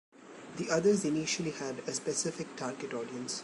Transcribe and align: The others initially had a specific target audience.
The 0.57 0.71
others 0.71 1.05
initially 1.05 1.51
had 1.51 1.77
a 1.87 1.93
specific 1.93 2.55
target 2.55 2.91
audience. 2.91 3.39